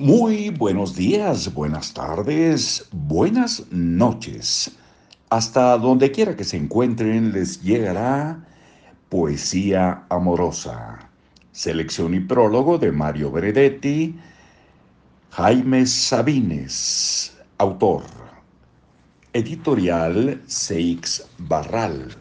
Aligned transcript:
Muy 0.00 0.48
buenos 0.48 0.96
días, 0.96 1.52
buenas 1.52 1.92
tardes, 1.92 2.88
buenas 2.90 3.70
noches. 3.70 4.74
Hasta 5.28 5.76
donde 5.76 6.10
quiera 6.10 6.34
que 6.34 6.44
se 6.44 6.56
encuentren 6.56 7.34
les 7.34 7.62
llegará 7.62 8.42
Poesía 9.10 10.06
Amorosa. 10.08 11.00
Selección 11.52 12.14
y 12.14 12.20
prólogo 12.20 12.78
de 12.78 12.92
Mario 12.92 13.30
Benedetti, 13.30 14.18
Jaime 15.32 15.84
Sabines, 15.84 17.36
autor. 17.58 18.04
Editorial 19.34 20.40
Seix 20.46 21.28
Barral. 21.36 22.16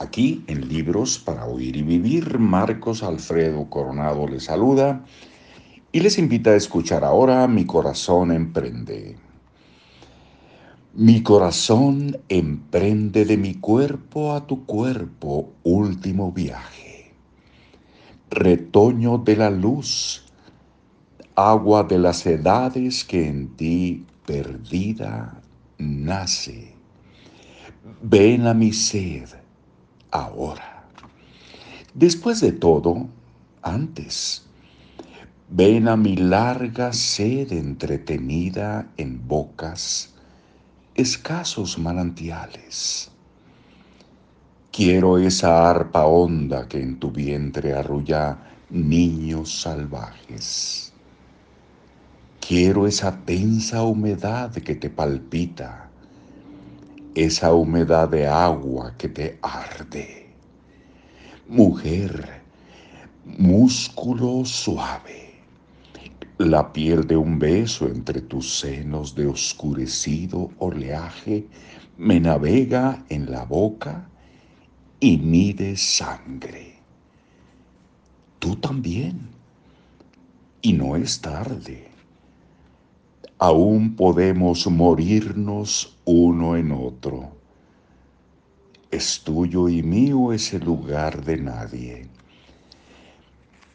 Aquí 0.00 0.44
en 0.48 0.68
Libros 0.68 1.18
para 1.18 1.46
Oír 1.46 1.76
y 1.76 1.82
Vivir, 1.82 2.38
Marcos 2.38 3.02
Alfredo 3.02 3.70
Coronado 3.70 4.28
les 4.28 4.44
saluda 4.44 5.02
y 5.92 6.00
les 6.00 6.18
invita 6.18 6.50
a 6.50 6.56
escuchar 6.56 7.04
ahora 7.04 7.46
Mi 7.48 7.64
corazón 7.64 8.30
emprende. 8.30 9.16
Mi 10.94 11.22
corazón 11.22 12.18
emprende 12.28 13.24
de 13.24 13.36
mi 13.36 13.54
cuerpo 13.54 14.34
a 14.34 14.46
tu 14.46 14.66
cuerpo 14.66 15.52
último 15.62 16.32
viaje. 16.32 17.14
Retoño 18.30 19.18
de 19.18 19.36
la 19.36 19.50
luz, 19.50 20.24
agua 21.36 21.84
de 21.84 21.98
las 21.98 22.26
edades 22.26 23.04
que 23.04 23.28
en 23.28 23.56
ti 23.56 24.04
perdida 24.26 25.40
nace. 25.78 26.74
Ven 28.02 28.46
a 28.46 28.54
mi 28.54 28.72
sed 28.72 29.28
ahora. 30.10 30.84
Después 31.94 32.40
de 32.40 32.52
todo, 32.52 33.08
antes, 33.62 34.49
ven 35.52 35.88
a 35.88 35.96
mi 35.96 36.16
larga 36.16 36.92
sed 36.92 37.52
entretenida 37.52 38.86
en 38.96 39.26
bocas, 39.26 40.14
escasos 40.94 41.78
manantiales. 41.78 43.10
Quiero 44.70 45.18
esa 45.18 45.68
arpa 45.68 46.06
honda 46.06 46.68
que 46.68 46.80
en 46.80 47.00
tu 47.00 47.10
vientre 47.10 47.74
arrulla 47.74 48.38
niños 48.70 49.60
salvajes. 49.62 50.92
Quiero 52.40 52.86
esa 52.86 53.16
tensa 53.24 53.82
humedad 53.82 54.52
que 54.52 54.76
te 54.76 54.88
palpita 54.88 55.90
esa 57.14 57.52
humedad 57.52 58.08
de 58.08 58.26
agua 58.28 58.94
que 58.96 59.08
te 59.08 59.38
arde. 59.42 60.32
Mujer, 61.48 62.40
músculo 63.24 64.44
suave, 64.44 65.29
la 66.48 66.72
piel 66.72 67.06
de 67.06 67.16
un 67.16 67.38
beso 67.38 67.86
entre 67.86 68.20
tus 68.22 68.58
senos 68.58 69.14
de 69.14 69.26
oscurecido 69.26 70.50
oleaje 70.58 71.46
me 71.98 72.18
navega 72.20 73.04
en 73.08 73.30
la 73.30 73.44
boca 73.44 74.08
y 74.98 75.16
mide 75.18 75.76
sangre. 75.76 76.76
Tú 78.38 78.56
también. 78.56 79.28
Y 80.62 80.74
no 80.74 80.96
es 80.96 81.20
tarde 81.20 81.90
aún 83.40 83.96
podemos 83.96 84.66
morirnos 84.66 85.96
uno 86.04 86.56
en 86.56 86.72
otro. 86.72 87.32
Es 88.90 89.22
tuyo 89.24 89.70
y 89.70 89.82
mío 89.82 90.34
ese 90.34 90.58
lugar 90.58 91.24
de 91.24 91.38
nadie. 91.38 92.19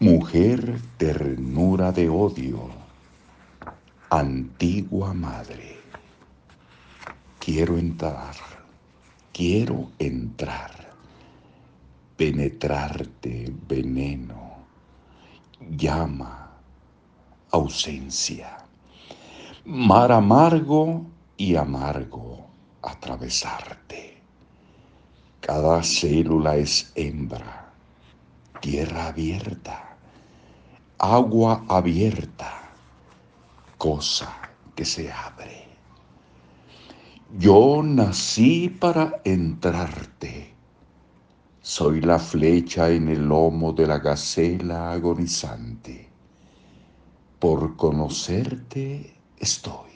Mujer 0.05 0.79
ternura 0.97 1.91
de 1.91 2.07
odio, 2.09 2.69
antigua 4.11 5.15
madre. 5.15 5.79
Quiero 7.39 7.75
entrar, 7.79 8.35
quiero 9.33 9.89
entrar, 9.97 10.93
penetrarte 12.15 13.51
veneno, 13.67 14.67
llama, 15.71 16.51
ausencia. 17.49 18.57
Mar 19.65 20.11
amargo 20.11 21.01
y 21.35 21.55
amargo 21.55 22.45
atravesarte. 22.83 24.21
Cada 25.41 25.81
célula 25.81 26.57
es 26.57 26.91
hembra, 26.93 27.73
tierra 28.61 29.07
abierta, 29.07 29.84
agua 30.97 31.65
abierta, 31.67 32.71
cosa 33.77 34.33
que 34.75 34.85
se 34.85 35.11
abre. 35.11 35.67
Yo 37.37 37.81
nací 37.83 38.69
para 38.69 39.21
entrarte. 39.25 40.53
Soy 41.61 41.99
la 41.99 42.19
flecha 42.19 42.89
en 42.89 43.09
el 43.09 43.27
lomo 43.27 43.73
de 43.73 43.87
la 43.87 43.99
gacela 43.99 44.91
agonizante. 44.91 46.07
Por 47.39 47.75
conocerte 47.75 49.15
estoy. 49.37 49.91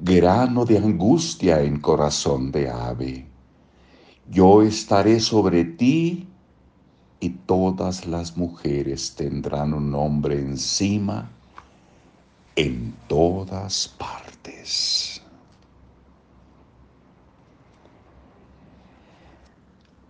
Grano 0.00 0.64
de 0.64 0.78
angustia 0.78 1.60
en 1.60 1.78
corazón 1.80 2.50
de 2.50 2.68
ave. 2.68 3.26
Yo 4.28 4.62
estaré 4.62 5.20
sobre 5.20 5.64
ti 5.64 6.26
y 7.20 7.30
todas 7.30 8.06
las 8.06 8.36
mujeres 8.36 9.14
tendrán 9.14 9.74
un 9.74 9.90
nombre 9.90 10.38
encima 10.38 11.30
en 12.56 13.06
todas 13.06 13.88
partes. 13.88 15.20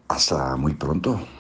Hasta 0.09 0.57
muy 0.57 0.75
pronto. 0.75 1.34